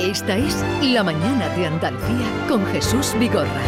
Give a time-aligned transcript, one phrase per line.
[0.00, 3.60] Esta es La Mañana de Andalucía con Jesús Vigorra.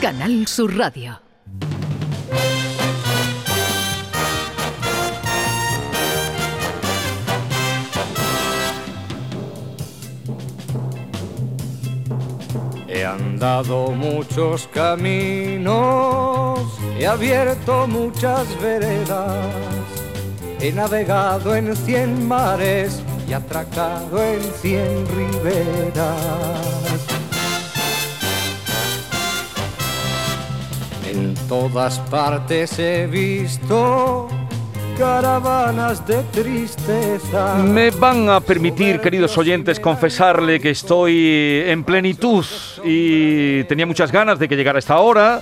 [0.00, 1.20] Canal Sur Radio.
[12.88, 16.60] He andado muchos caminos,
[16.98, 19.46] he abierto muchas veredas,
[20.60, 26.58] he navegado en cien mares y atracado en cien riberas.
[31.08, 34.28] En todas partes he visto
[34.98, 37.54] caravanas de tristeza.
[37.54, 42.44] Me van a permitir, queridos oyentes, confesarle que estoy en plenitud
[42.84, 45.40] y tenía muchas ganas de que llegara esta hora.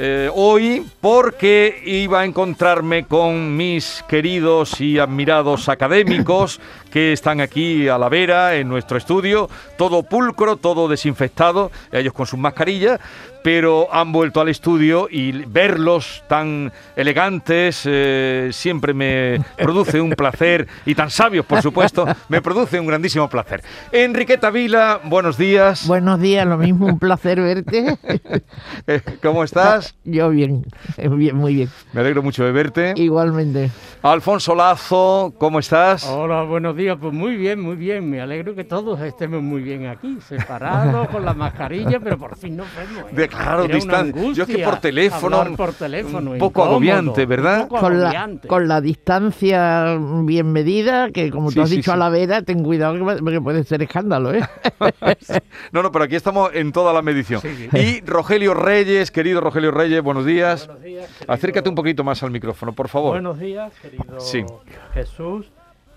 [0.00, 6.60] Eh, hoy porque iba a encontrarme con mis queridos y admirados académicos
[6.92, 12.26] que están aquí a la vera en nuestro estudio, todo pulcro, todo desinfectado, ellos con
[12.26, 13.00] sus mascarillas,
[13.42, 20.66] pero han vuelto al estudio y verlos tan elegantes eh, siempre me produce un placer
[20.86, 23.62] y tan sabios, por supuesto, me produce un grandísimo placer.
[23.90, 25.86] Enriqueta Vila, buenos días.
[25.86, 27.98] Buenos días, lo mismo, un placer verte.
[28.86, 29.87] Eh, ¿Cómo estás?
[30.04, 30.64] Yo bien,
[30.96, 31.68] bien, muy bien.
[31.92, 32.92] Me alegro mucho de verte.
[32.96, 33.70] Igualmente.
[34.02, 36.04] Alfonso Lazo, ¿cómo estás?
[36.06, 36.96] Hola, buenos días.
[37.00, 38.08] Pues muy bien, muy bien.
[38.08, 42.56] Me alegro que todos estemos muy bien aquí, separados, con la mascarilla, pero por fin
[42.56, 43.10] nos vemos.
[43.10, 43.14] ¿eh?
[43.14, 46.60] De claro, Era una distan- Yo es que por teléfono, hablar por teléfono, un poco
[46.60, 47.62] incómodo, agobiante, ¿verdad?
[47.62, 51.76] un poco Con la, con la distancia bien medida, que como Sí, tú has sí,
[51.76, 51.94] dicho sí.
[51.94, 54.42] a la vera, ten cuidado que, puede ser escándalo, ¿eh?
[55.72, 57.40] No, no, pero aquí estamos en toda la medición.
[57.40, 60.66] Sí, Y Rogelio Reyes, querido Rogelio Reyes, buenos días.
[60.66, 63.12] Buenos días, querido- Acércate un poquito más al micrófono, por favor.
[63.12, 64.44] Buenos días, querido Sí.
[64.94, 65.50] Jesús.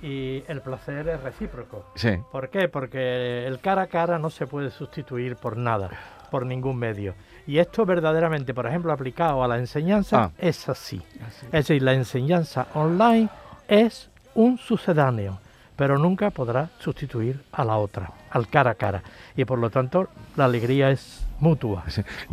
[0.03, 1.85] Y el placer es recíproco.
[1.95, 2.09] Sí.
[2.31, 2.67] ¿Por qué?
[2.67, 5.91] Porque el cara a cara no se puede sustituir por nada,
[6.31, 7.13] por ningún medio.
[7.45, 10.31] Y esto verdaderamente, por ejemplo, aplicado a la enseñanza, Ah.
[10.39, 11.01] es así.
[11.45, 13.29] Es decir, la enseñanza online
[13.67, 15.39] es un sucedáneo,
[15.75, 19.03] pero nunca podrá sustituir a la otra, al cara a cara.
[19.35, 21.83] Y por lo tanto, la alegría es mutua.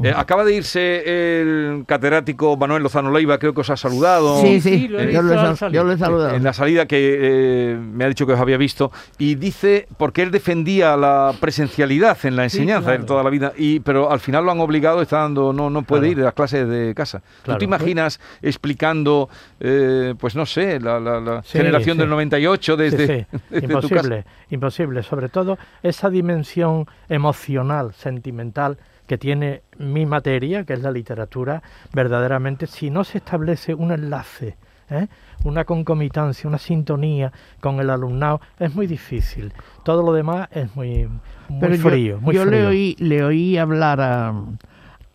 [0.03, 4.41] Eh, acaba de irse el catedrático Manuel Lozano Leiva, creo que os ha saludado.
[4.41, 6.35] Sí, sí, Sí, lo he yo, lo he sal- yo lo he saludado.
[6.37, 10.23] En la salida que eh, me ha dicho que os había visto y dice porque
[10.23, 13.01] él defendía la presencialidad en la enseñanza claro.
[13.01, 15.83] de toda la vida y pero al final lo han obligado está dando no no
[15.83, 16.13] puede Claro.
[16.13, 17.23] ir a las clases de casa.
[17.43, 19.29] ¿Tú te imaginas explicando
[19.61, 22.01] eh, pues no sé la, la- la Sí, generación sí.
[22.01, 23.87] del 98 desde, Sí, sí, desde tu casa?
[23.87, 25.03] imposible, imposible.
[25.03, 32.69] Sobre todo esa dimensión emocional, sentimental que tiene mi materia, que es la literatura, verdaderamente,
[32.69, 34.57] si no se establece un enlace,
[34.91, 35.09] ¿eh?
[35.45, 39.53] una concomitancia, una sintonía con el alumnado, es muy difícil.
[39.83, 41.09] Todo lo demás es muy,
[41.49, 42.53] muy Pero yo- frío, muy yo frío.
[42.61, 44.35] le oí, le oí hablar a,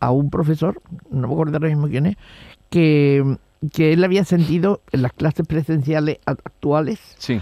[0.00, 2.16] a un profesor, no me acuerdo ahora mismo quién es,
[2.68, 3.36] que,
[3.72, 7.40] que él había sentido en las clases presenciales actuales Sí.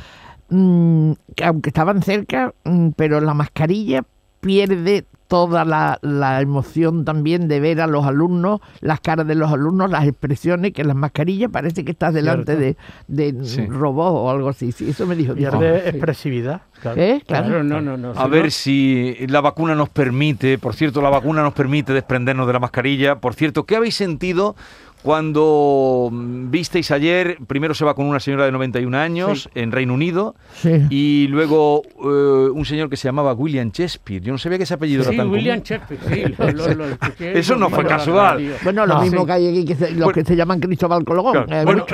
[0.50, 4.04] mm, que aunque estaban cerca, mm, pero la mascarilla
[4.40, 9.50] pierde toda la, la emoción también de ver a los alumnos, las caras de los
[9.50, 12.76] alumnos, las expresiones, que las mascarillas parece que estás delante de,
[13.08, 13.64] de Sí.
[13.64, 14.72] robots o algo así.
[14.72, 15.32] Sí, eso me dijo.
[15.34, 16.60] Pierde expresividad.
[16.82, 17.00] Claro.
[17.00, 17.22] ¿Eh?
[17.26, 17.46] Claro.
[17.46, 18.10] Claro, no, no, no.
[18.14, 22.52] A ver si la vacuna nos permite, por cierto, la vacuna nos permite desprendernos de
[22.52, 23.16] la mascarilla.
[23.16, 24.54] Por cierto, ¿qué habéis sentido
[25.02, 27.38] cuando mm, visteis ayer?
[27.46, 29.60] Primero se vacunó una señora de 91 años Sí.
[29.60, 30.70] en Reino Unido Sí.
[30.90, 34.22] y luego eh, un señor que se llamaba William Shakespeare.
[34.22, 35.64] Yo no sabía que ese apellido Sí, era tan William común.
[35.88, 38.54] Shakespeare, sí, lo, lo- lo escuché Eso no fue casual.
[38.62, 39.26] Bueno, lo No, mismo sí.
[39.26, 40.12] que hay aquí, que se- los Bueno.
[40.12, 41.32] que se llaman Cristóbal Colón.
[41.32, 41.46] Claro.
[41.52, 41.86] Eh, Bueno,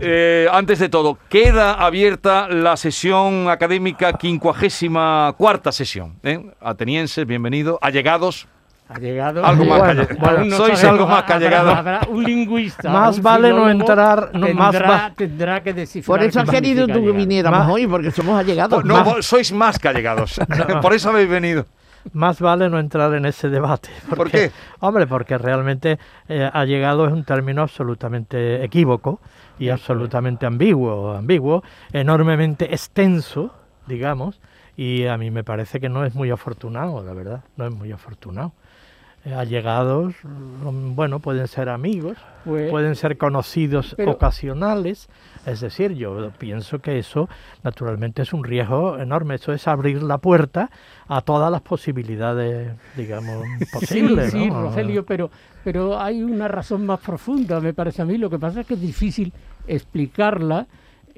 [0.00, 6.14] eh, antes de todo, queda abierta la sesión académica quincuagésima cuarta sesión.
[6.22, 6.40] ¿eh?
[6.60, 7.78] Atenienses, bienvenido.
[7.82, 8.48] Allegados,
[8.88, 9.44] Ha llegado.
[9.44, 11.70] Algo más Bueno, no sois sabemos, algo más que allegado.
[11.70, 12.88] habrá un lingüista.
[12.88, 16.18] Más un vale no entrar- no, más tendrá, va- tendrá que descifrar.
[16.18, 18.84] Por eso has querido tú que viniéramos Más- hoy, porque somos allegados.
[18.84, 20.38] no, Más- sois más que allegados.
[20.82, 21.66] Por eso habéis venido.
[22.12, 23.88] Más vale no entrar en ese debate.
[24.14, 24.52] ¿Por qué?
[24.78, 25.98] Hombre, porque realmente
[26.28, 29.18] eh, ha llegado es un término absolutamente equívoco
[29.58, 33.52] y absolutamente ambiguo, ambiguo, enormemente extenso,
[33.88, 34.38] digamos,
[34.76, 37.92] y a mí me parece que no es muy afortunado, la verdad, no es muy
[37.92, 38.52] afortunado.
[39.24, 45.08] Eh, allegados, mm, bueno, pueden ser amigos, Pues- pueden ser conocidos pero- ocasionales,
[45.46, 47.28] es decir, yo pienso que eso
[47.64, 50.70] naturalmente es un riesgo enorme, eso es abrir la puerta
[51.08, 54.30] a todas las posibilidades, digamos, posibles.
[54.30, 54.50] sí, sí.
[54.50, 55.28] Rogelio, pero,
[55.64, 58.18] pero hay una razón más profunda, me parece a mí.
[58.18, 59.32] Lo que pasa es que es difícil
[59.66, 60.66] explicarla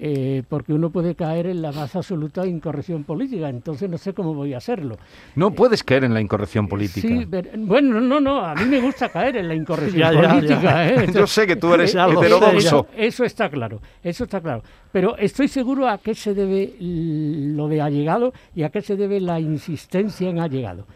[0.01, 4.33] eh, porque uno puede caer en la más absoluta incorrección política, entonces no sé cómo
[4.35, 4.97] voy a hacerlo.
[5.35, 7.09] No puedes caer en la incorrección política.
[7.09, 10.23] Sí, pero- bueno, no, no, a mí me gusta caer en la incorrección Ya, ya,
[10.23, 10.35] ya.
[10.35, 10.89] política.
[10.89, 11.07] ¿eh?
[11.15, 12.57] Yo sé que tú eres Eh, heterodoxo.
[12.57, 14.63] Eso, eso está claro, eso está claro.
[14.93, 19.21] Pero estoy seguro a qué se debe lo de allegado y a qué se debe
[19.21, 20.87] la insistencia en allegado.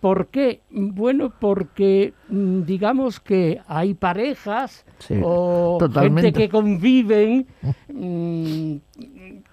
[0.00, 0.60] ¿Por qué?
[0.70, 6.22] Bueno, porque mm, digamos que hay parejas Sí, o totalmente.
[6.22, 7.46] gente que conviven
[7.92, 8.76] mm,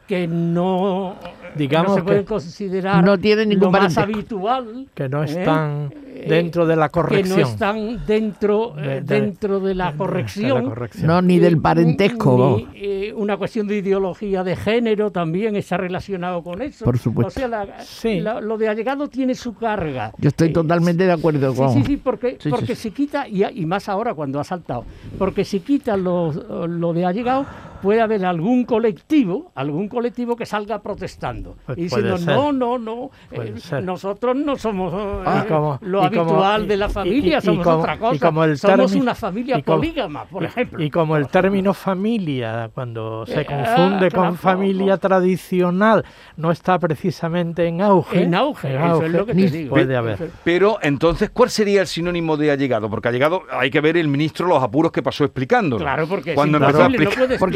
[0.08, 1.16] que no,
[1.56, 4.88] Digamos no se que pueden considerar no tienen ningún lo más habitual.
[4.94, 5.28] que no ¿eh?
[5.28, 7.40] están Eh, dentro de la Que no corrección.
[7.40, 10.50] están dentro, eh, De- de- dentro de la de- corrección.
[10.58, 11.08] de la corrección.
[11.08, 12.58] No, ni del parentesco.
[12.58, 16.86] ni, eh, una cuestión de ideología de género también está relacionado con eso.
[16.86, 17.28] Por supuesto.
[17.28, 18.20] O sea, la- Sí.
[18.20, 20.12] la- lo de allegado tiene su carga.
[20.18, 21.74] Yo estoy Eh, totalmente de acuerdo Sí, con.
[21.74, 22.84] sí, sí, porque, Sí, sí, porque sí.
[22.84, 24.86] si quita, y, y más ahora cuando ha saltado,
[25.18, 26.32] porque si quita lo,
[26.68, 27.46] lo de allegado,
[27.84, 31.58] puede haber algún colectivo, algún colectivo que salga protestando.
[31.66, 33.54] Pues y diciendo, no, no, no, eh,
[33.84, 37.64] nosotros no somos eh, como- lo como- habitual de la y- y- familia, y somos
[37.66, 38.26] como- otra y cosa.
[38.26, 40.82] como el somos una familia y como- polígama, por ejemplo.
[40.82, 44.30] Y como el término familia, cuando se Eh, confunde ah, claro.
[44.30, 46.06] con familia tradicional,
[46.38, 48.24] no está precisamente en auge.
[48.24, 49.72] En auge, eso es lo que te ni digo.
[49.72, 50.30] Puede haber.
[50.46, 52.90] Pero entonces, ¿cuál sería el sinónimo de allegado?
[52.90, 55.78] Porque allegado hay que ver el ministro los apuros que pasó explicando.
[55.78, 57.06] Claro, porque es cuando empezó a imposible,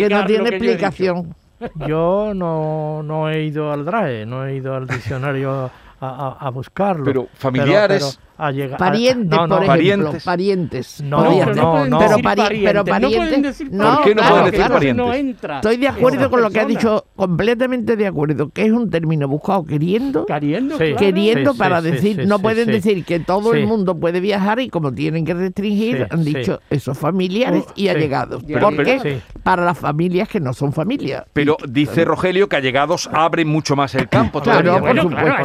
[0.09, 0.43] no explicar.
[0.43, 1.35] no tiene yo explicación.
[1.87, 6.49] Yo no, no he ido al DRAE, no he ido al diccionario a, a- a
[6.51, 7.03] buscarlo.
[7.05, 10.12] Pero familiares- a llegar- Parientes, no, no, por ejemplo.
[10.12, 10.24] parientes.
[10.24, 11.01] Parientes.
[11.04, 11.56] No, ser.
[11.56, 12.00] no, pueden no.
[12.00, 15.06] Pero pari- pariente, pero no parientes- no, ¿Por qué no claro, pueden decir claro, parientes?
[15.06, 18.72] no entra Estoy de acuerdo con lo que ha dicho, completamente de acuerdo, que es
[18.72, 20.34] un término buscado queriendo, Sí.
[20.34, 20.95] Queriendo, claro.
[20.98, 22.72] queriendo Sí, para sí, sí, decir, sí, no sí, pueden sí.
[22.72, 23.60] decir que todo Sí.
[23.60, 26.34] el mundo puede viajar y como tienen que restringir, Sí, han sí.
[26.34, 27.89] dicho esos familiares Oh, y sí.
[27.89, 28.44] allegados.
[28.48, 29.13] Pero- ¿Por pero- qué?
[29.16, 29.22] sí.
[29.44, 31.24] Para las familias que no son familias.
[31.34, 35.01] Pero dice Rogelio que allegados abren mucho más el campo Claro, todavía.
[35.01, 35.44] por supuesto,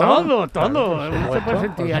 [0.00, 1.12] todo, todo.
[1.32, 1.94] se puede sentir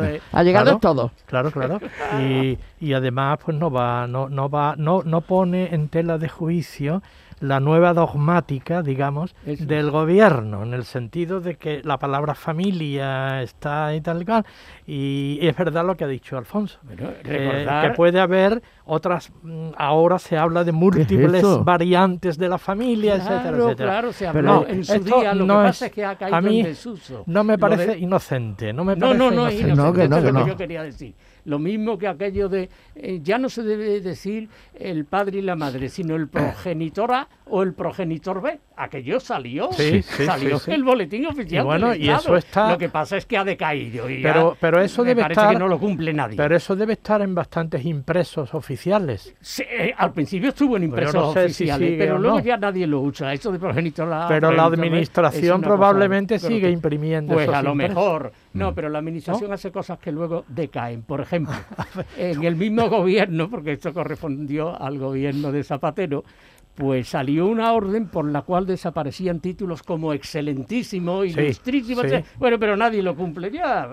[0.00, 0.20] de...
[0.32, 0.78] Allegado Claro.
[0.80, 1.10] todo.
[1.26, 1.80] Claro, claro.
[2.20, 6.28] Y, y además, pues no va, no, no va, no, no pone en tela de
[6.28, 7.02] juicio
[7.40, 9.66] la nueva dogmática, digamos, Eso es.
[9.68, 14.44] del gobierno, en el sentido de que la palabra familia está y tal y cual.
[14.86, 16.78] Y es verdad lo que ha dicho Alfonso.
[16.82, 21.62] Bueno, eh, recordar- que puede haber otras, mm, ahora se habla de múltiples eso?
[21.64, 23.90] variantes de la familia, etcétera, Claro, etcétera.
[23.90, 25.34] claro, se Pero habló en su día.
[25.34, 27.22] Lo no que es- pasa es que ha caído a mí en desuso.
[27.26, 29.60] No me parece de- inocente, no me No, parece no, no, inocente.
[29.68, 30.44] inocente, No, que no, que es lo no.
[30.44, 31.14] que yo quería decir.
[31.48, 35.56] Lo mismo que aquello de, eh, ya no se debe decir el padre y la
[35.56, 38.60] madre, sino el progenitor A o el progenitor B.
[38.78, 42.70] Aquello salió, Sí, sí, salió sí, el boletín oficial Y bueno, del y eso está-
[42.70, 45.40] Lo que pasa es que ha decaído y Pero- ya pero eso me debe parece
[45.40, 46.36] estar- que no lo cumple nadie.
[46.36, 49.34] Pero eso debe estar en bastantes impresos oficiales.
[49.58, 52.44] Eh, al principio estuvo en impresos no sé si oficiales, pero luego no.
[52.44, 53.32] ya nadie lo usa.
[53.32, 56.72] Eso de Pero la administración cosa probablemente sigue grotesca.
[56.72, 57.94] imprimiendo Pues esos a lo impresos.
[57.96, 58.32] mejor.
[58.54, 61.02] No, pero la administración hace cosas que luego decaen.
[61.02, 61.54] Por ejemplo,
[62.16, 66.24] en el mismo gobierno, porque esto correspondió al gobierno de Zapatero,
[66.78, 72.16] pues salió una orden por la cual desaparecían títulos como excelentísimo, ilustrísimo, sí.
[72.38, 73.88] Bueno, pero nadie lo cumple ya.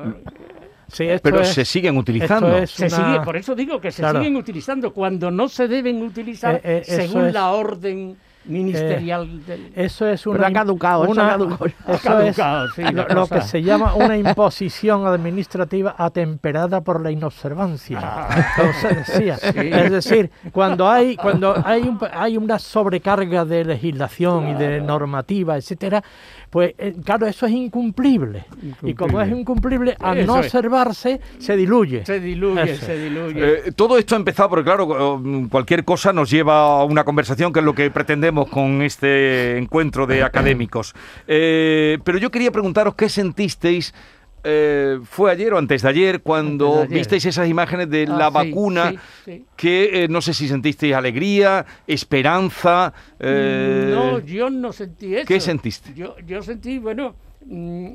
[0.88, 2.66] Sí, Pero es- se siguen utilizando.
[2.68, 4.20] Se sigue, por eso digo que se Claro.
[4.20, 8.16] siguen utilizando cuando no se deben utilizar Eh, eh, según es- la orden
[8.48, 9.72] ministerial del...
[9.76, 11.66] Eso es Pero una, ha caducado, eso una- ha caducado.
[11.88, 17.12] Ha eso caducado, es sí, lo, que se llama una imposición administrativa atemperada por la
[17.12, 18.00] inobservancia.
[18.02, 18.54] Ah.
[18.58, 19.34] Entonces decía,
[19.84, 25.58] es decir, cuando hay cuando hay un- hay una sobrecarga de legislación y de normativa,
[25.58, 26.04] etcétera,
[26.56, 28.46] pues eh, claro eso es incumplible.
[28.82, 30.46] Y como es incumplible, al Eso no es.
[30.46, 32.06] observarse se diluye.
[32.06, 32.86] Se diluye, Eso.
[32.86, 33.68] se diluye.
[33.68, 37.60] Eh, todo esto ha empezado porque, claro, cualquier cosa nos lleva a una conversación, que
[37.60, 40.96] es lo que pretendemos con este encuentro de académicos.
[41.28, 43.94] Eh, pero yo quería preguntaros qué sentisteis.
[44.48, 46.98] Eh, fue ayer o antes de ayer cuando de ayer.
[47.00, 49.46] visteis esas imágenes de Ah, la sí, vacuna sí, sí.
[49.56, 52.94] que eh, no sé si sentisteis alegría, esperanza.
[53.20, 55.26] eh, No, yo no sentí eso.
[55.28, 55.94] ¿qué sentiste?
[55.96, 57.88] Yo, yo sentí, bueno, mm,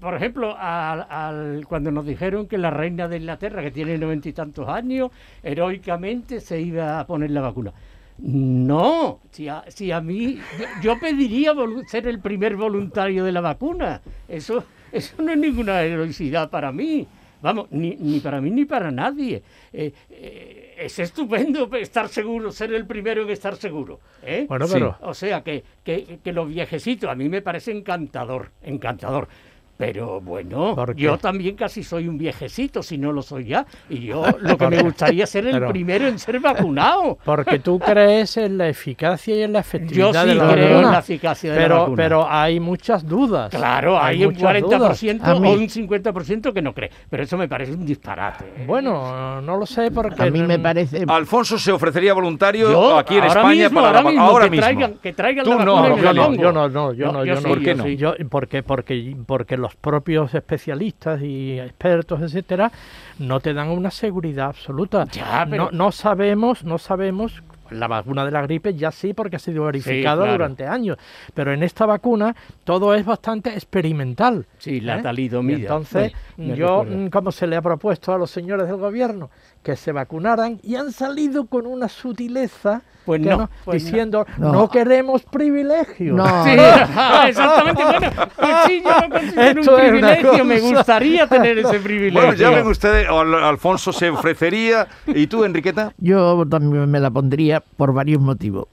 [0.00, 4.28] por ejemplo, al, al- cuando nos dijeron que la reina de Inglaterra, que tiene noventa
[4.28, 5.10] y tantos años,
[5.42, 7.72] heroicamente se iba a poner la vacuna.
[8.18, 11.52] No, si a, si a mí, yo, yo pediría
[11.88, 14.00] ser el primer voluntario de la vacuna.
[14.28, 14.62] Eso,
[14.94, 17.06] eso no es ninguna heroicidad para mí.
[17.42, 19.42] Vamos, ni, ni para mí ni para nadie.
[19.70, 24.00] Eh, eh, es estupendo estar seguro, ser el primero en estar seguro.
[24.22, 24.46] ¿eh?
[24.48, 24.78] Bueno, Sí.
[25.02, 29.28] O sea, que, que, que los viejecitos a mí me parece encantador, encantador.
[29.76, 33.66] Pero bueno, yo también casi soy un viejecito, si no lo soy ya.
[33.90, 37.18] Y yo lo que me gustaría ser el Pero- primero en ser vacunado.
[37.24, 40.66] Porque tú crees en la eficacia y en la Yo efectividad sí de la creo
[40.66, 40.92] en vacuna.
[40.92, 41.96] la eficacia de la pero, vacuna.
[41.96, 43.50] pero hay muchas dudas.
[43.50, 45.28] Claro, hay, un muchas 40% dudas.
[45.28, 46.90] A mí- o un 50% que no cree.
[47.10, 48.44] Pero eso me parece un disparate.
[48.44, 48.64] ¿eh?
[48.66, 50.22] Bueno, no lo sé porque...
[50.22, 51.04] A mí me mm, parece...
[51.08, 54.44] Alfonso se ofrecería voluntario Yo, aquí en ahora España mismo, para ahora la mismo, ahora
[54.44, 54.62] que mismo.
[54.64, 56.92] Traigan, que traigan Tú la no, vacuna y me yo la no, yo no, no,
[56.92, 57.48] yo no, yo sí, no.
[57.48, 57.84] ¿Por qué yo no?
[57.84, 57.96] sí.
[57.96, 62.70] Yo, porque, porque, porque los propios especialistas y expertos, etcétera,
[63.18, 65.04] no te dan una seguridad absoluta.
[65.12, 67.42] Ya, pero- no, no sabemos, no sabemos.
[67.70, 70.32] La vacuna de la gripe ya sí, porque ha sido verificada claro.
[70.32, 70.98] durante años.
[71.32, 74.46] Pero en esta vacuna todo es bastante experimental.
[74.58, 75.02] Sí, la ¿eh?
[75.02, 75.60] talidomida.
[75.60, 76.96] Entonces, yo, recuerda.
[76.96, 79.30] mm, como se le ha propuesto a los señores del gobierno
[79.64, 83.86] que se vacunaran y han salido con una sutileza Pues no, pues no.
[83.88, 84.52] diciendo No.
[84.52, 84.68] no.
[84.68, 86.16] queremos privilegios.
[86.16, 86.50] No, Sí,
[87.28, 87.82] exactamente.
[87.82, 90.44] Bueno, pues sí, yo lo considero Esto un privilegio.
[90.44, 92.20] Me gustaría tener ese privilegio.
[92.20, 94.86] Bueno, ya ven ustedes, Al- Alfonso se ofrecería.
[95.06, 95.92] ¿Y tú, Enriqueta?
[95.98, 98.66] Yo también me la pondría por varios motivos.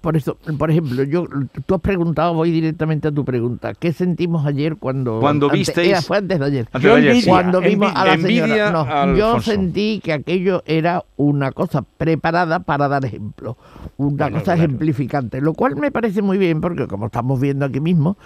[0.00, 1.26] Por eso, por ejemplo, yo
[1.66, 3.72] tú has preguntado, voy directamente a tu pregunta.
[3.74, 6.68] ¿Qué sentimos ayer cuando Cuando visteis- era- fue antes de ayer.
[6.72, 7.18] Antes Yo de ayer, sí.
[7.18, 7.32] envidia.
[7.32, 12.60] Cuando vimos a la señora, no, a yo sentí que aquello era una cosa preparada
[12.60, 13.56] para dar ejemplo,
[13.96, 14.62] una Bueno, cosa claro.
[14.62, 18.16] ejemplificante, lo cual me parece muy bien porque como estamos viendo aquí mismo,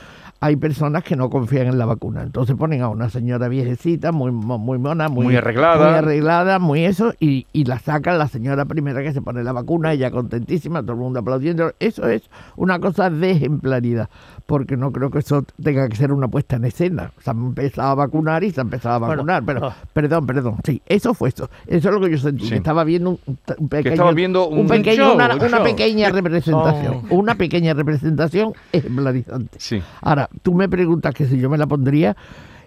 [0.43, 4.33] hay personas que no confían en la vacuna, entonces ponen a una señora viejecita, muy
[4.33, 5.87] muy mona, muy, Muy arreglada.
[5.91, 9.53] muy arreglada, muy eso, y, y la sacan la señora primera que se pone la
[9.53, 12.23] vacuna, ella contentísima, todo el mundo aplaudiendo, eso es
[12.57, 14.09] una cosa de ejemplaridad,
[14.47, 17.91] porque no creo que eso tenga que ser una puesta en escena, se han empezado
[17.91, 19.77] a vacunar y se ha empezado a Bueno, vacunar, pero ah.
[19.93, 20.57] Perdón, perdón.
[20.65, 21.51] Sí, eso fue eso.
[21.67, 22.45] Eso es lo que yo sentí.
[22.45, 22.51] Sí.
[22.51, 23.19] Que estaba viendo un,
[23.59, 27.03] un pequeño, estaba viendo un- pequeño- un show, una, un una pequeña representación.
[27.09, 29.59] Son- Una pequeña representación ejemplarizante.
[29.61, 29.83] Sí.
[30.01, 32.17] Ahora, tú me preguntas que si yo me la pondría,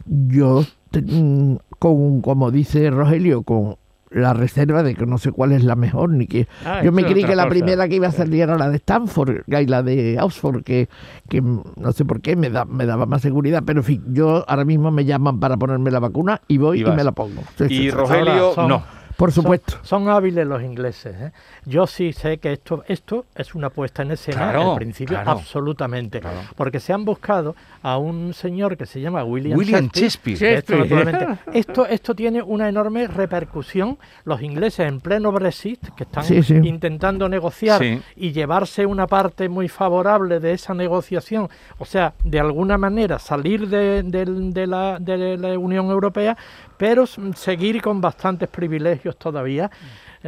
[0.05, 3.75] yo, mm, con, como dice Rogelio, con
[4.13, 6.47] la reserva de que no sé cuál es la mejor, ni que...
[6.65, 9.41] Ah, yo me creí que la primera que iba a salir era la de Stanford
[9.47, 10.89] y la de Oxford, que,
[11.29, 14.45] que no sé por qué me, da, me daba más seguridad, pero en fin, yo
[14.47, 17.41] ahora mismo me llaman para ponerme la vacuna y voy Y me la pongo.
[17.57, 17.91] Sí, Y sí.
[17.91, 19.02] Rogelio, no.
[19.23, 19.77] Por Son- supuesto.
[19.83, 21.15] Son, hábiles los ingleses.
[21.17, 21.31] ¿eh?
[21.63, 25.31] Yo sí sé que esto, esto es una puesta en escena Claro, al principio, claro.
[25.31, 26.19] absolutamente.
[26.57, 30.55] Porque se han buscado a un señor que se llama William, William Shakespeare.
[30.57, 30.75] Esto,
[31.53, 33.97] esto, esto tiene una enorme repercusión.
[34.25, 36.55] Los ingleses en pleno Brexit, que están Sí, sí.
[36.55, 38.01] intentando negociar Sí.
[38.17, 43.69] y llevarse una parte muy favorable de esa negociación, o sea, de alguna manera salir
[43.69, 46.35] de la, de la Unión Europea,
[46.77, 49.69] pero seguir con bastantes privilegios todavía.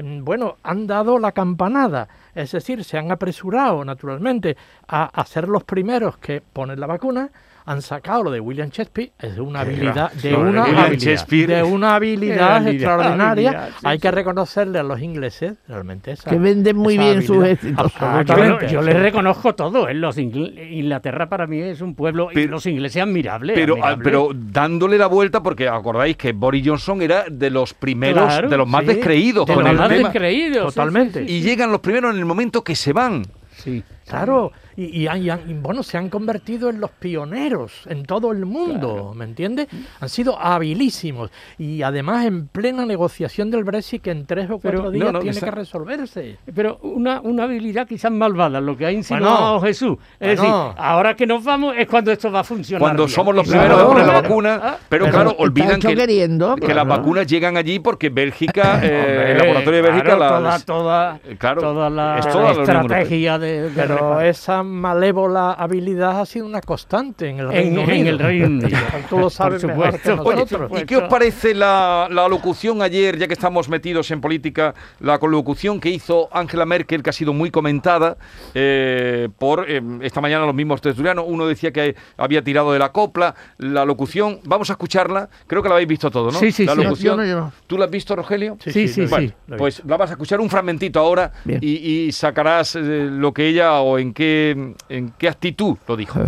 [0.04, 5.64] Bueno, han dado la campanada, es decir, se han apresurado naturalmente a, a ser los
[5.64, 7.30] primeros que ponen la vacuna,
[7.68, 11.96] han sacado lo de William Shakespeare, es de una habilidad, de una habilidad, de una
[11.96, 13.50] habilidad habilidad, extraordinaria.
[13.50, 14.02] habilidad, sí, Hay sí.
[14.04, 17.92] que reconocerle a los ingleses realmente esa Que venden muy bien sus éxitos.
[18.00, 18.22] Ah,
[18.70, 19.90] yo, les reconozco todo.
[19.90, 19.96] ¿eh?
[19.96, 23.56] Los Ingl- Inglaterra para mí es un pueblo, y Pero- los ingleses admirables.
[23.56, 28.26] Pero, ah, pero dándole la vuelta, porque acordáis que Boris Johnson era de los primeros,
[28.26, 30.74] Claro, de los más sí, descreídos de con los el más descreídos.
[30.74, 31.20] sí, Totalmente.
[31.22, 33.24] sí, sí, Y llegan los primeros en el momento que se van.
[33.58, 33.84] sí.
[34.08, 38.06] Claro, y, y han- y han- y bueno, se han convertido en los pioneros en
[38.06, 39.68] todo el mundo, ¿me entiendes?
[40.00, 44.80] Han sido habilísimos y además en plena negociación del Brexit que en tres o cuatro
[44.82, 46.38] Pero, días no, no, tiene que resolverse.
[46.54, 49.98] Pero una, una habilidad quizás malvada, lo que ha insinuado Bueno, Jesús.
[50.20, 50.66] Es bueno.
[50.68, 52.82] decir, ahora que nos vamos es cuando esto va a funcionar.
[52.82, 53.16] Cuando bien.
[53.16, 54.28] somos los Claro, primeros a poner la claro.
[54.28, 58.80] vacuna, Ah, pero, pero claro, olvidan que, queriendo, que las vacunas llegan allí porque Bélgica,
[58.84, 62.50] eh, el laboratorio de Bélgica, claro, la- toda, toda, claro, toda la, es toda la
[62.52, 62.82] Unión Europea.
[62.82, 67.90] estrategia de, de Pero esa malévola habilidad ha sido una constante en el Reino en
[67.90, 68.10] Unido.
[68.10, 68.78] el Reino Unido.
[69.10, 70.12] Tú lo sabes Por mejor que.
[70.12, 70.82] Oye.
[70.82, 75.18] ¿y qué os parece la, la locución ayer, ya que estamos metidos en política, la
[75.22, 78.18] locución que hizo Angela Merkel, que ha sido muy comentada
[78.54, 81.26] eh, por eh, esta mañana los mismos tertulianos?
[81.28, 83.36] Uno decía que había tirado de la copla.
[83.58, 86.40] La locución, vamos a escucharla, creo que la habéis visto todo, ¿no?
[86.40, 86.84] Sí, sí, la sí.
[86.84, 87.18] locución.
[87.18, 87.54] No, no.
[87.68, 88.58] ¿Tú la has visto, Rogelio?
[88.64, 91.32] Sí, Sí, sí, Pues la vas a escuchar un fragmentito ahora
[91.62, 94.55] y sacarás eh, lo que ella o en qué,
[94.90, 96.20] en qué actitud lo dijo.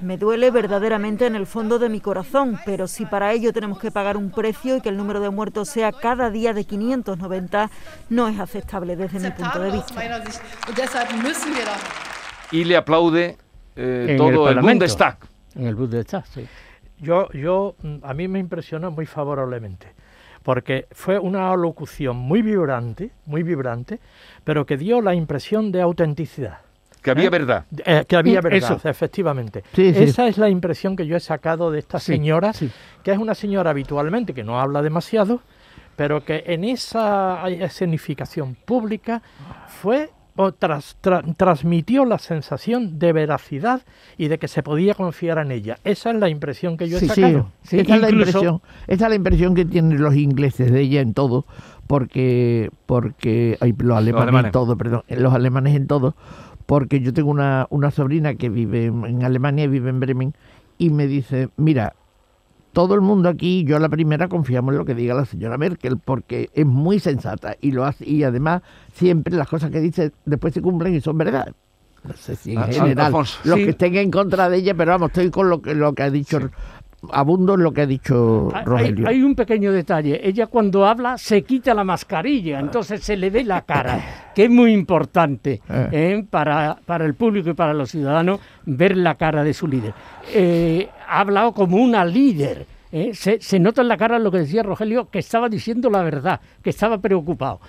[0.00, 3.90] Me duele verdaderamente en el fondo de mi corazón, pero si para ello tenemos que
[3.90, 7.70] pagar un precio y que el número de muertos sea cada día de 590,
[8.10, 9.94] no es aceptable desde mi punto de vista.
[12.52, 13.38] Y le aplaude
[13.74, 14.62] eh, En todo el el.
[14.62, 15.18] Bundestag.
[15.56, 16.46] En el Bundestag, sí.
[17.00, 19.92] Yo, yo, mm, a mí me impresionó muy favorablemente,
[20.42, 24.00] porque fue una locución muy vibrante, muy vibrante,
[24.44, 26.58] pero que dio la impresión de autenticidad.
[27.02, 27.64] Que había verdad.
[27.84, 28.88] Eh, que había verdad, eso.
[28.88, 29.64] efectivamente.
[29.74, 30.04] Sí, sí.
[30.04, 32.70] Esa es la impresión que yo he sacado de esta Sí, señora, sí.
[33.02, 35.40] que es una señora habitualmente que no habla demasiado,
[35.96, 39.20] pero que en esa escenificación pública
[39.66, 43.82] fue o tras- tra- transmitió la sensación de veracidad
[44.16, 45.78] y de que se podía confiar en ella.
[45.84, 47.48] Esa es la impresión que yo he Sí, sí, sacado.
[47.62, 51.00] Sí, esa, es la impresión, esa es la impresión que tienen los ingleses de ella
[51.00, 51.44] en todo,
[51.86, 54.46] porque, porque ay, los alemanes, alemanes.
[54.48, 56.16] en todo, perdón, los alemanes en todo,
[56.66, 60.34] porque yo tengo una, una sobrina que vive en, en Alemania, vive en Bremen,
[60.78, 61.94] y me dice, mira,
[62.72, 65.98] todo el mundo aquí, yo la primera, confiamos en lo que diga la señora Merkel,
[65.98, 68.62] porque es muy sensata y lo hace, y además
[68.94, 71.52] siempre las cosas que dice después se cumplen y son verdad.
[72.04, 75.10] No sé si en Ah, general, los que estén en contra de ella, pero vamos,
[75.10, 76.40] estoy con lo que, lo que ha dicho,
[77.10, 79.08] abundo en lo que ha dicho Hay- Hay, Rogelio.
[79.08, 80.20] hay un pequeño detalle.
[80.22, 84.50] Ella cuando habla se quita la mascarilla, entonces se le ve la cara, que es
[84.50, 85.88] muy importante Eh.
[85.92, 86.24] ¿eh?
[86.30, 89.94] para, para el público y para los ciudadanos ver la cara de su líder.
[90.32, 92.66] Eh, ha hablado como una líder.
[92.92, 93.10] ¿eh?
[93.14, 96.40] Se, se nota en la cara lo que decía Rogelio, que estaba diciendo la verdad,
[96.62, 97.60] que estaba preocupado.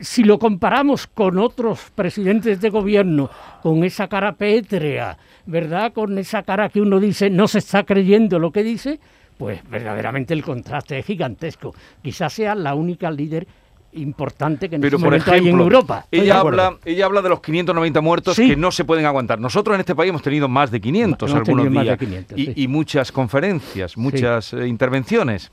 [0.00, 3.30] Si lo comparamos con otros presidentes de gobierno,
[3.62, 5.16] con esa cara pétrea,
[5.46, 5.92] ¿verdad?
[5.92, 8.98] Con esa cara que uno dice no se está creyendo lo que dice,
[9.38, 11.74] pues verdaderamente el contraste es gigantesco.
[12.02, 13.46] Quizás sea la única líder
[13.92, 16.06] importante que en Pero este por momento hay en Europa.
[16.10, 18.48] Ella habla, ella habla de los 590 muertos Sí.
[18.48, 19.38] que no se pueden aguantar.
[19.40, 22.46] Nosotros en este país hemos tenido más de 500 Hemos algunos días de 500, y,
[22.46, 22.52] sí.
[22.56, 25.50] y muchas conferencias, muchas eh, intervenciones.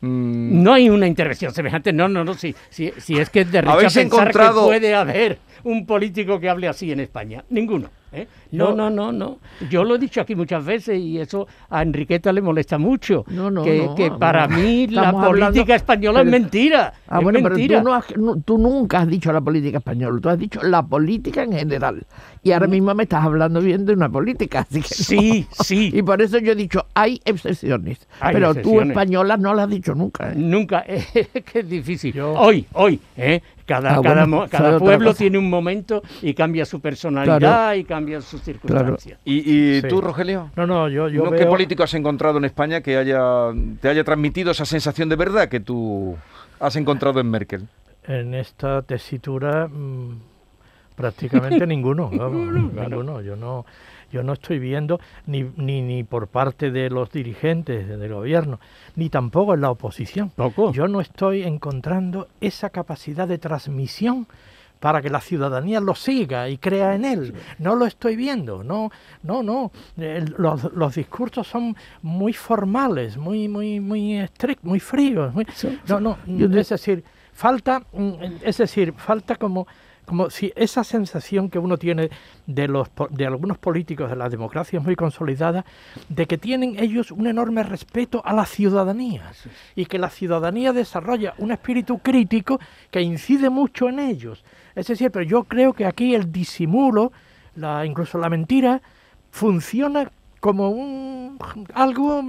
[0.00, 3.52] Mm, No hay una intervención semejante, no, no, no, si, si, si es que es
[3.52, 7.44] de risa ¿Habéis pensar encontrado- que puede haber un político que hable así en España.
[7.50, 7.90] Ninguno.
[8.12, 8.26] ¿Eh?
[8.52, 9.38] No, no, no, no.
[9.70, 13.24] Yo lo he dicho aquí muchas veces y eso a Enriqueta le molesta mucho.
[13.28, 14.18] No, no, que, no, que no.
[14.18, 16.94] para mí la política hablando- española es pero- mentira.
[17.08, 17.82] Ah, es bueno, mentira.
[17.82, 21.42] pero tú, has- tú nunca has dicho la política española, tú has dicho la política
[21.42, 22.06] en general.
[22.42, 24.88] Y ahora mismo me estás hablando bien de una política, así que.
[24.88, 25.90] Sí, sí.
[25.92, 28.06] Y por eso yo he dicho, hay excepciones.
[28.20, 28.88] Hay pero tú excepciones.
[28.90, 30.30] española no la has dicho nunca.
[30.30, 30.34] ¿eh?
[30.36, 32.12] Nunca, es que es difícil.
[32.14, 33.42] Yo- Hoy, hoy, ¿eh?
[33.66, 37.76] Cada, Ah, cada, bueno, cada pueblo tiene un momento y cambia su personalidad Claro.
[37.78, 39.18] y cambia sus circunstancias.
[39.24, 39.88] ¿Y, y Sí.
[39.88, 40.50] tú, Rogelio?
[40.56, 41.30] No, no, yo, yo ¿No?
[41.30, 41.40] veo...
[41.40, 45.48] ¿Qué político has encontrado en España que haya te haya transmitido esa sensación de verdad
[45.48, 46.16] que tú
[46.60, 47.66] has encontrado en Merkel?
[48.08, 50.18] En esta tesitura mm,
[50.94, 53.20] prácticamente ninguno, vamos, ninguno.
[53.20, 53.66] Yo no,
[54.16, 58.58] yo no estoy viendo ni, ni, ni por parte de los dirigentes del gobierno,
[58.96, 60.30] ni tampoco en la oposición.
[60.30, 60.72] Poco.
[60.72, 64.26] Yo no estoy encontrando esa capacidad de transmisión
[64.80, 67.34] para que la ciudadanía lo siga y crea en él.
[67.58, 68.90] No lo estoy viendo, no,
[69.22, 69.70] no, no.
[70.36, 75.32] Los, los discursos son muy formales, muy, muy, muy estrictos, muy fríos.
[75.34, 75.46] muy-
[75.88, 76.18] no, no.
[76.58, 77.02] Es decir,
[77.32, 79.66] falta, mm, es decir, falta como
[80.06, 82.10] como si esa sensación que uno tiene
[82.46, 85.64] de los de algunos políticos de las democracias muy consolidadas
[86.08, 89.32] de que tienen ellos un enorme respeto a la ciudadanía
[89.74, 94.44] y que la ciudadanía desarrolla un espíritu crítico que incide mucho en ellos.
[94.74, 97.12] Es decir, pero yo creo que aquí el disimulo,
[97.56, 98.80] la incluso la mentira
[99.30, 100.10] funciona
[100.46, 101.38] como un
[101.74, 102.22] algo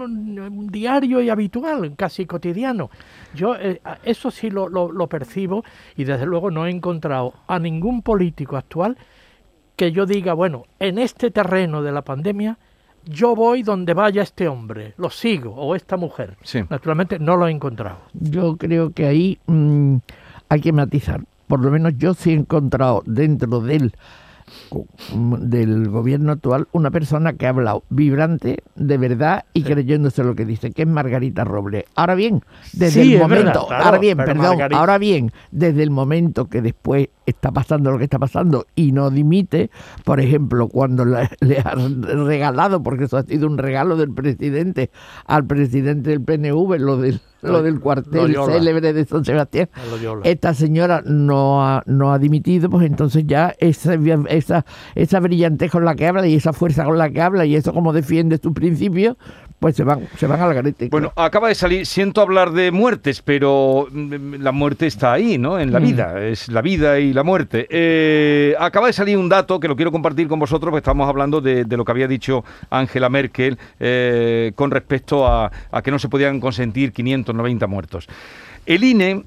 [0.72, 2.90] diario y habitual, casi cotidiano.
[3.36, 5.64] Yo eh, eso sí lo, lo- lo percibo
[5.96, 8.98] y desde luego no he encontrado a ningún político actual
[9.76, 12.58] que yo diga, bueno, en este terreno de la pandemia
[13.06, 16.36] yo voy donde vaya este hombre, lo sigo, o esta mujer.
[16.42, 16.62] Sí.
[16.68, 18.00] Naturalmente no lo he encontrado.
[18.14, 19.98] Yo creo que ahí mm,
[20.50, 21.22] hay que matizar.
[21.48, 23.94] Por lo menos yo sí he encontrado dentro del,
[25.14, 30.46] del gobierno actual una persona que ha hablado vibrante, de verdad y creyéndose lo que
[30.46, 31.86] dice, que es Margarita Robles.
[31.96, 32.42] Ahora bien,
[32.74, 36.46] desde Sí, el verdad, momento, claro, ahora bien, perdón, Margarita- ahora bien, desde el momento
[36.48, 39.70] que después está pasando lo que está pasando y no dimite,
[40.06, 41.76] por ejemplo, cuando le, le ha
[42.26, 44.92] regalado, porque eso ha sido un regalo del presidente
[45.26, 48.54] al presidente del PNV, lo del, lo del cuartel Loyola.
[48.54, 50.22] célebre de San Sebastián, Loyola.
[50.24, 53.96] esta señora no ha, no ha dimitido, pues entonces ya esa,
[54.30, 57.56] esa, esa brillantez con la que habla y esa fuerza con la que habla y
[57.56, 59.18] eso como defiende sus principios,
[59.60, 60.88] pues se van, se van al garete.
[60.90, 65.58] Bueno, acaba de salir, siento hablar de muertes, pero mm, la muerte está ahí, ¿no?
[65.60, 65.84] En la Mm.
[65.84, 67.66] vida, es la vida y la muerte.
[67.70, 71.42] Eh, acaba de salir un dato que lo quiero compartir con vosotros, porque estamos hablando
[71.42, 75.98] de, de lo que había dicho Angela Merkel eh, con respecto a, a que no
[75.98, 78.08] se podían consentir 590 muertos.
[78.68, 79.24] El INE,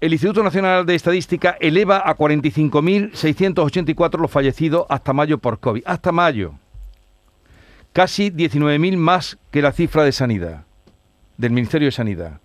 [0.00, 5.82] el Instituto Nacional de Estadística, eleva a 45.684 los fallecidos hasta mayo por COVID.
[5.84, 6.54] Hasta mayo
[8.00, 10.64] casi 19.000 más que la cifra de sanidad,
[11.36, 12.40] del Ministerio de Sanidad.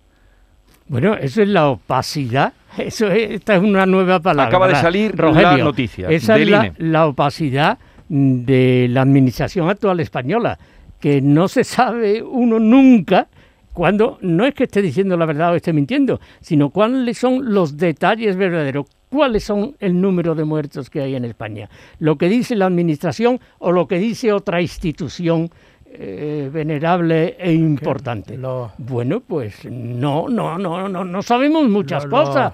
[0.86, 2.52] Bueno, eso es la opacidad.
[2.76, 4.48] Eso es, esta es una nueva palabra.
[4.48, 6.74] Acaba de salir Rogelio, la noticia Esa del es la, INE.
[6.76, 7.78] la opacidad
[8.10, 10.58] de la administración actual española,
[11.00, 13.28] que no se sabe uno nunca
[13.76, 17.76] cuando no es que esté diciendo la verdad o esté mintiendo, sino cuáles son los
[17.76, 22.56] detalles verdaderos, cuáles son el número de muertos que hay en España, lo que dice
[22.56, 25.50] la administración o lo que dice otra institución
[25.98, 28.38] eh, venerable e importante.
[28.38, 32.52] Lo- Bueno, pues no, no, no, no, no sabemos muchas Lo- lo- cosas.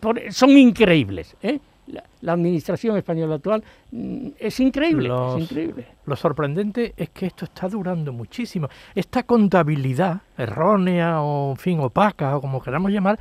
[0.00, 1.36] Por- son increíbles.
[1.42, 1.58] ¿eh?
[1.88, 5.86] La, la administración española actual mm, es increíble, Los- es increíble.
[6.06, 8.68] Lo sorprendente es que esto está durando muchísimo.
[8.94, 13.18] Esta contabilidad errónea o, en fin, opaca o como queramos llamar,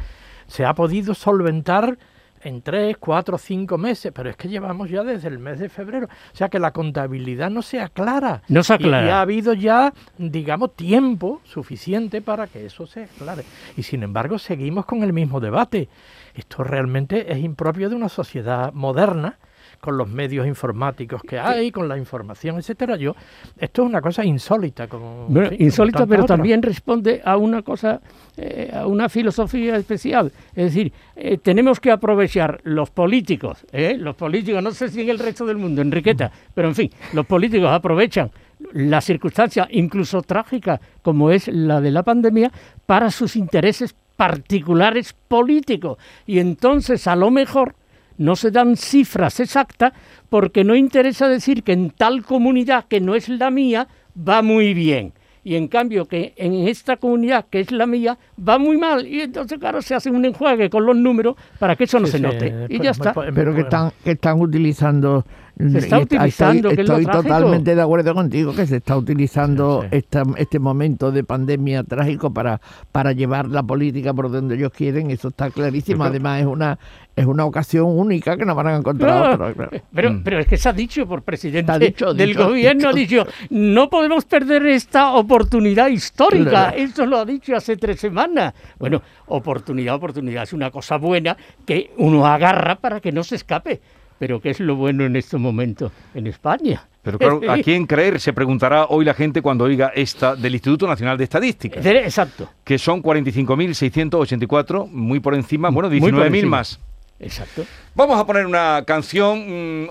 [0.47, 1.97] se ha podido solventar
[2.43, 6.07] en tres, cuatro, cinco meses, pero es que llevamos ya desde el mes de febrero.
[6.07, 8.41] O sea que la contabilidad no se aclara.
[8.47, 9.05] No se Y- aclara.
[9.07, 13.43] Y, ha habido ya, digamos, tiempo suficiente para que eso se aclare.
[13.77, 15.87] Y sin embargo, seguimos con el mismo debate.
[16.33, 19.37] Esto realmente es impropio de una sociedad moderna
[19.81, 22.95] con los medios informáticos que hay, con la información, etcétera.
[22.95, 23.15] Yo,
[23.57, 26.37] esto es una cosa insólita, como Bueno, insólita, pero otras.
[26.37, 27.99] también responde a una cosa,
[28.37, 30.31] eh, a una filosofía especial.
[30.55, 33.97] Es decir, eh, tenemos que aprovechar los políticos, ¿eh?
[33.97, 37.25] los políticos, no sé si en el resto del mundo, Enriqueta, pero en fin, los
[37.25, 38.29] políticos aprovechan
[38.73, 42.51] la circunstancia incluso trágica como es la de la pandemia
[42.85, 45.97] para sus intereses particulares políticos.
[46.27, 47.73] Y entonces, a lo mejor,
[48.19, 49.93] no se dan cifras exactas
[50.29, 54.75] porque no interesa decir que en tal comunidad que no es la mía va muy
[54.75, 55.13] bien.
[55.43, 59.07] Y en cambio que en esta comunidad que es la mía va muy mal.
[59.07, 62.11] Y entonces, claro, se hace un enjuague con los números para que eso no Sí,
[62.11, 62.67] se sí, note.
[62.69, 63.15] Y ya está.
[63.33, 65.25] Pero que están, que están utilizando.
[65.57, 67.23] Se está y está- utilizando, Estoy, que es lo estoy trágico.
[67.23, 69.97] totalmente de acuerdo contigo que se está utilizando Sí, sí.
[69.97, 72.59] esta- este momento de pandemia trágico para,
[72.91, 75.11] para llevar la política por donde ellos quieren.
[75.11, 76.03] Eso está clarísimo.
[76.03, 76.79] Además, es una,
[77.15, 79.69] es una ocasión única que no van a encontrar No, otra.
[79.93, 80.23] Pero, Mm.
[80.23, 83.89] pero es que se ha dicho por presidente dicho, del dicho, gobierno, ha dicho, no
[83.89, 86.69] podemos perder esta oportunidad histórica.
[86.69, 88.53] Eso lo ha dicho hace tres semanas.
[88.79, 91.35] Bueno, oportunidad, oportunidad, es una cosa buena
[91.65, 93.81] que uno agarra para que no se escape.
[94.21, 96.87] Pero ¿qué es lo bueno en estos momentos en España?
[97.01, 98.19] Pero claro, ¿a quién creer?
[98.19, 102.77] Se preguntará hoy la gente cuando oiga esta del Instituto Nacional de Estadística, Exacto, que
[102.77, 106.57] son 45.684, muy por encima, bueno, Muy por 19.000 encima.
[106.57, 106.79] más.
[107.19, 107.65] exacto.
[107.95, 109.83] Vamos a poner una canción.
[109.85, 109.87] mm,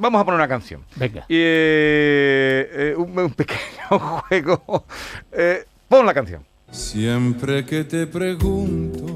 [0.00, 0.80] vamos- a poner una canción.
[0.94, 1.22] Venga.
[1.28, 3.58] Y, eh, eh, un, un pequeño
[4.28, 4.84] juego.
[5.32, 6.42] Eh, pon la canción.
[6.70, 9.13] Siempre que te pregunto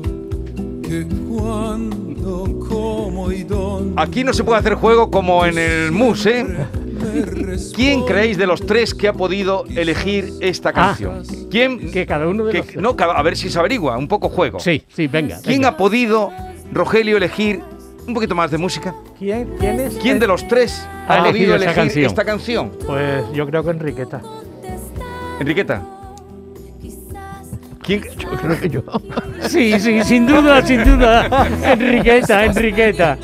[0.88, 4.01] que cuándo, cómo y dónde.
[4.01, 6.46] Aquí no se puede hacer juego como en el MUS, ¿eh?
[7.74, 11.22] ¿Quién creéis de los tres que ha podido elegir esta canción?
[11.51, 11.90] ¿Quién?
[11.90, 12.83] Que cada uno de que- los...
[12.83, 14.59] no, cada- a ver si se averigua, un poco juego.
[14.61, 15.37] Sí, sí, venga.
[15.42, 15.68] ¿Quién venga.
[15.68, 16.31] ha podido,
[16.72, 17.61] Rogelio, elegir
[18.07, 18.94] un poquito más de música?
[19.18, 19.94] ¿Quién, quién es?
[19.96, 22.07] ¿Quién de los tres Ha ha, podido elegido esa elegir canción?
[22.07, 22.72] esta canción?
[22.87, 24.20] Pues yo creo que Enriqueta.
[25.40, 25.83] Enriqueta.
[27.88, 28.03] ¿Quién?
[28.18, 28.83] Yo creo que yo.
[29.48, 31.27] Sí, sí, sin duda, sin duda.
[31.62, 33.16] Enriqueta, Enriqueta.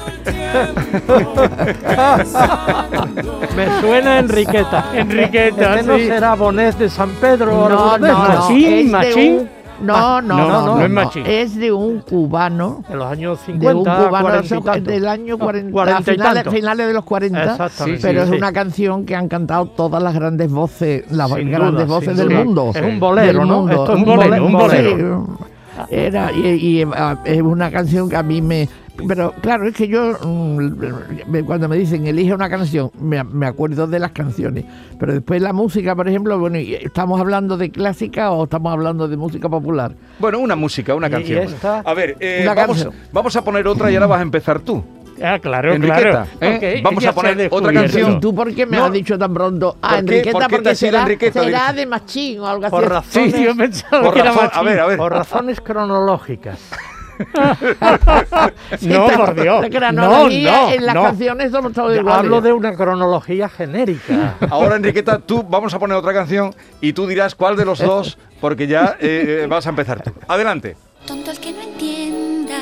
[3.55, 4.87] Me suena Enriqueta.
[4.95, 6.07] Enriqueta, Este no sí.
[6.07, 8.19] será Bonés de San Pedro o No, no, no.
[8.19, 9.51] Machín, es de machín.
[9.87, 11.25] No, no, no, no, no es machín.
[11.27, 12.83] Es de un cubano.
[12.89, 14.91] En los años De un 50, cubano 40 y tanto.
[14.91, 16.51] del año 40, cuarenta y finales, tanto.
[16.51, 18.37] finales de los 40, Exactamente, pero sí, es sí.
[18.39, 22.29] una canción que han cantado todas las grandes voces, las Sin grandes duda, voces del
[22.29, 22.45] duda.
[22.45, 22.73] mundo.
[22.75, 23.57] Es un bolero, del ¿no?
[23.61, 23.73] mundo.
[23.73, 25.27] Esto es un bolero, un bolero.
[25.39, 26.47] Sí, Era, y,
[26.81, 28.69] y, ah, es una canción que a mí me...
[29.09, 33.87] Pero claro, es que yo, mm, cuando me dicen elige una canción, me, me acuerdo
[33.87, 34.65] de las canciones.
[35.01, 39.09] Pero después la música, por ejemplo, bueno, y ¿estamos hablando de clásica o estamos hablando
[39.09, 39.93] de música popular?
[40.19, 41.43] Bueno, una música, una canción.
[41.43, 42.93] esta- A ver, eh, vamos, canción.
[43.13, 44.83] vamos a poner otra y ahora vas a empezar tú.
[45.23, 46.27] Ah, claro, Enriqueta, claro.
[46.41, 46.81] ¿eh?
[46.83, 48.13] Vamos a poner otra canción.
[48.15, 48.87] ¿Y tú por qué me No.
[48.87, 49.77] has dicho tan pronto?
[49.81, 49.99] Ah, ¿Por?
[50.01, 51.43] Enriqueta, ¿Por qué te porque será, Enriqueta?
[51.45, 52.71] será de machín o algo así.
[52.73, 54.59] Por razones, Sí, yo pensaba Por que era razón- machín.
[54.61, 54.99] a ver, a ver.
[54.99, 56.59] por razones cronológicas.
[58.83, 59.63] No, por Dios.
[59.63, 61.03] La cronología No, no, en las no.
[61.03, 62.19] canciones son todos iguales.
[62.21, 64.35] Hablo de una cronología genérica.
[64.51, 68.19] Ahora, Enriqueta, tú vamos a poner otra canción y tú dirás cuál de los dos,
[68.41, 70.13] porque ya eh, eh, vas a empezar tú.
[70.29, 70.77] Adelante.
[71.07, 72.55] Tonto el que no entienda.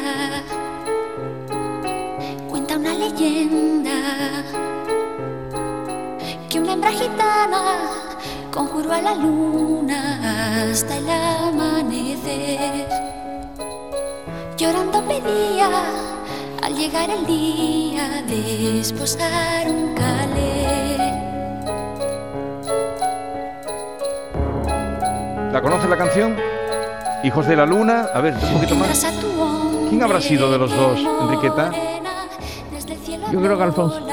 [2.48, 3.92] Cuenta una leyenda
[6.50, 7.62] que una hembra gitana
[8.52, 12.86] conjuró a la luna hasta el amanecer.
[14.62, 15.68] Llorando pedía
[16.62, 20.98] al llegar el día de esposar un calé.
[25.50, 26.36] ¿La conoces la canción?
[27.24, 28.06] Hijos de la Luna.
[28.14, 29.04] A ver, un poquito más.
[29.88, 31.72] ¿Quién habrá sido de los dos, Enriqueta?
[33.32, 34.11] Yo creo que Alfonso.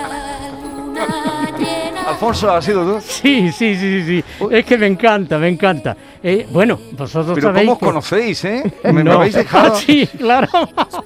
[2.10, 3.02] Alfonso, ¿ha sido tú?
[3.02, 4.24] Sí, sí, sí, sí.
[4.40, 4.46] sí.
[4.52, 5.96] Es que me encanta, me encanta.
[6.24, 8.64] Eh, bueno, vosotros Pero sabéis ¿cómo os que- conocéis, eh?
[8.86, 9.14] Me, me No.
[9.14, 10.48] habéis dejado sí, claro.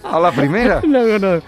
[0.03, 0.81] a la primera.
[0.87, 1.35] No, no, no.
[1.35, 1.41] Eh,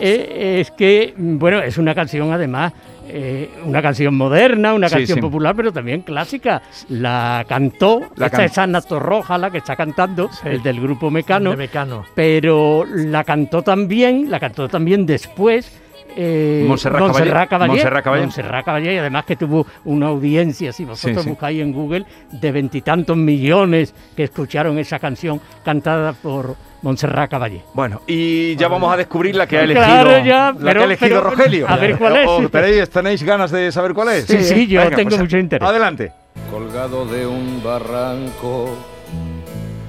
[0.00, 2.72] eh, es que, bueno, es una canción además,
[3.08, 5.22] eh, una canción moderna, una Sí, canción sí.
[5.22, 6.62] popular, pero también clásica.
[6.88, 11.10] La cantó, La esta can- es Ana Torroja, la que está cantando, el del grupo
[11.10, 12.04] Mecano, De Mecano.
[12.14, 15.80] pero la cantó también, la cantó también después.
[16.16, 17.68] Eh, Montserrat Montserrat Caballé.
[17.72, 18.22] Montserrat Caballé.
[18.22, 21.28] Montserrat Caballé, y además que tuvo una audiencia, si vosotros sí.
[21.30, 27.62] buscáis en Google, de veintitantos millones que escucharon esa canción cantada por Montserrat Caballé.
[27.74, 30.78] Bueno, y ya vamos a descubrir la que ha elegido, Claro, ya, la pero- que
[30.80, 31.68] ha elegido pero- Rogelio.
[31.68, 32.28] a ver cuál es.
[32.28, 34.24] ¿O tenéis, tenéis ganas de saber cuál es?
[34.24, 35.68] Sí, sí, yo Venga, tengo pues, mucho interés.
[35.68, 36.12] Adelante.
[36.50, 38.76] Colgado de un barranco,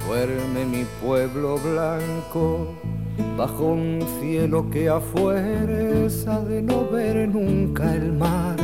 [0.06, 2.74] duerme mi pueblo blanco,
[3.36, 5.84] bajo un cielo que afuera
[6.48, 8.56] de no ver nunca el mar,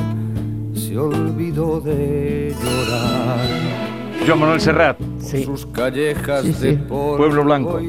[0.75, 3.89] se olvidó de llorar.
[4.27, 5.45] Joan Manuel Serrat, Sí.
[5.45, 6.67] Sus callejas Sí, sí.
[6.69, 7.81] de polvo Pueblo Blanco.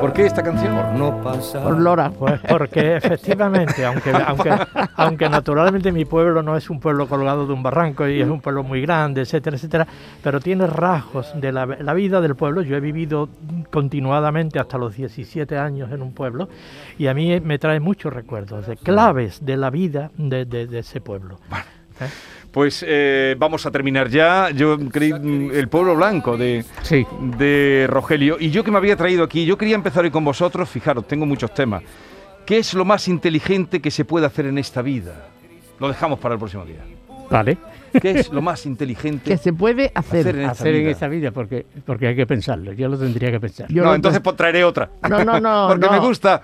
[0.00, 0.74] ¿por qué esta canción?
[0.74, 1.62] por no pasar.
[1.62, 2.10] Por Lora.
[2.10, 4.50] Pues porque efectivamente, aunque, aunque,
[4.96, 8.40] aunque naturalmente mi pueblo no es un pueblo colgado de un barranco y es un
[8.40, 9.86] pueblo muy grande, etcétera, etcétera,
[10.22, 12.62] pero tiene rasgos de la, la vida del pueblo.
[12.62, 13.28] Yo he vivido
[13.70, 16.48] continuadamente hasta los 17 años en un pueblo
[16.98, 20.78] y a mí me trae muchos recuerdos de claves de la vida de, de- de
[20.80, 21.38] ese pueblo.
[22.00, 22.04] ¿Eh?
[22.56, 24.48] Pues eh, vamos a terminar ya.
[24.48, 27.06] Yo creí mm, el pueblo blanco de, Sí.
[27.36, 28.38] de Rogelio.
[28.40, 30.66] Y yo que me había traído aquí, yo quería empezar hoy con vosotros.
[30.70, 31.82] Fijaros, tengo muchos temas.
[32.46, 35.26] ¿Qué es lo más inteligente que se puede hacer en esta vida?
[35.78, 36.78] Lo dejamos para el próximo día.
[37.30, 37.58] Vale.
[38.00, 40.20] ¿Qué es lo más inteligente Que se puede hacer.
[40.20, 40.90] hacer en esta Hacer en vida?
[40.92, 42.72] esta vida, porque, porque hay que pensarlo.
[42.72, 43.66] Yo lo tendría que pensar.
[43.70, 44.88] Yo no, entonces pues traeré otra.
[45.10, 45.92] No, no, no, Porque no.
[45.92, 46.40] me gusta.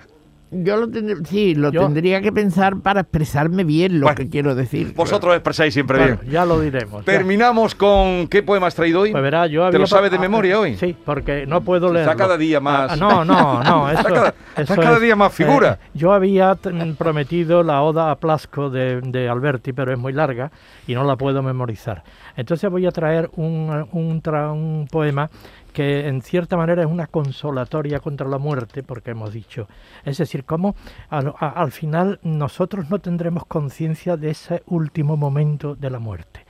[0.53, 4.29] Yo lo tendr- sí, lo Yo- tendría que pensar para expresarme bien lo Bueno, que
[4.29, 4.93] quiero decir.
[4.95, 6.31] Vosotros expresáis siempre Bueno, bien.
[6.31, 7.05] ya lo diremos.
[7.05, 7.11] ya.
[7.11, 9.11] Terminamos con ¿qué poema has traído hoy?
[9.11, 10.75] Pues verá, yo ¿Te lo sabes de ah, memoria hoy?
[10.77, 12.07] Sí, porque no puedo leer.
[12.07, 12.99] Está cada día más.
[12.99, 13.89] no, no, no.
[13.93, 15.79] Eso, Está cada- eso está cada es, día más figura.
[15.83, 16.55] eh, yo había
[16.97, 20.51] prometido la Oda a Plasco de, de Alberti, pero es muy larga
[20.87, 22.03] y no la puedo memorizar.
[22.35, 25.29] Entonces voy a traer un, un, tra- un poema
[25.73, 29.67] que en cierta manera es una consolatoria contra la muerte, porque hemos dicho,
[30.05, 30.75] es decir, cómo
[31.09, 36.45] al, final nosotros no tendremos conciencia de ese último momento de la muerte.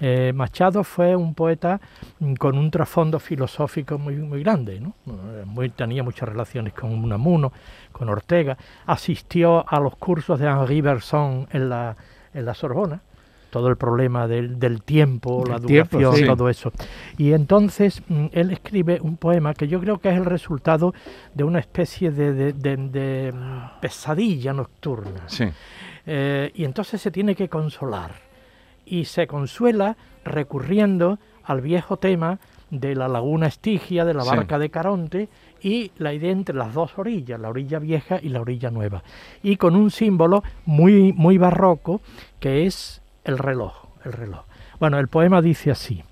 [0.00, 1.80] Eh, Machado fue un poeta
[2.18, 4.94] mm, con un trasfondo filosófico muy, muy grande, ¿no?
[5.06, 7.52] Eh, muy- tenía muchas relaciones con Unamuno,
[7.92, 11.96] con Ortega, asistió a los cursos de Henri Bergson en la,
[12.34, 13.00] en la Sorbona,
[13.54, 16.24] todo el problema del, del tiempo, la tiempo, sí.
[16.26, 16.72] todo eso.
[17.16, 20.92] Y entonces mm, él escribe un poema que yo creo que es el resultado
[21.34, 23.32] de una especie de, de- de- de,
[23.80, 25.22] pesadilla nocturna.
[25.28, 25.44] Sí.
[26.04, 28.10] Eh, y entonces se tiene que consolar.
[28.86, 32.40] Y se consuela recurriendo al viejo tema
[32.70, 34.30] de la laguna Estigia, de la Sí.
[34.30, 35.28] barca de Caronte,
[35.62, 39.02] y la idea entre las dos orillas, la orilla vieja y la orilla nueva.
[39.44, 42.00] Y con un símbolo muy, muy barroco,
[42.40, 44.44] que es el reloj, el reloj.
[44.78, 46.04] Bueno, el poema dice así.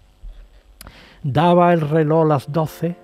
[1.22, 2.96] Daba el reloj las doce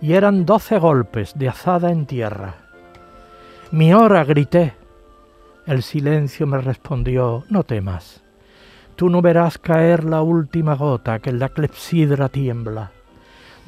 [0.00, 2.54] y eran doce golpes de azada en tierra.
[3.70, 4.74] Mi hora grité.
[5.66, 8.22] El silencio me respondió, no temas.
[8.96, 12.92] Tú no verás caer la última gota que en la clepsidra tiembla.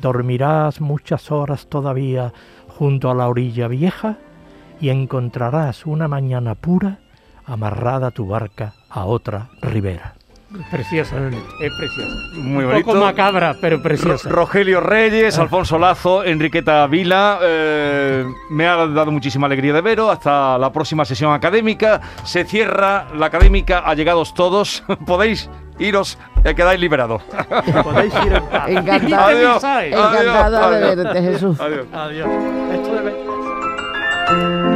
[0.01, 2.33] Dormirás muchas horas todavía
[2.69, 4.19] junto a la orilla vieja
[4.81, 6.99] y encontrarás una mañana pura
[7.47, 10.13] amarrada tu barca a otra ribera.
[10.71, 11.17] Preciosa,
[11.61, 12.17] es preciosa.
[12.37, 12.87] Muy Un bonito.
[12.87, 14.29] poco macabra, pero preciosa.
[14.29, 20.11] Ro- Rogelio Reyes, Alfonso Lazo, Enriqueta Vila, eh, me ha dado muchísima alegría de veros.
[20.11, 22.01] Hasta la próxima sesión académica.
[22.25, 24.85] Se cierra la académica, allegados todos.
[25.07, 27.23] Podéis iros, eh, quedáis liberados.
[27.83, 28.63] Podéis ir en paz.
[28.67, 29.65] Adiós.
[29.65, 30.97] encantada de Adiós.
[30.97, 31.61] verte, Jesús.
[31.61, 31.87] Adiós.
[31.93, 32.29] Adiós.
[32.73, 34.76] Esto debe-